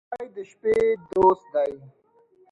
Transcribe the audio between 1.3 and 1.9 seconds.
دی.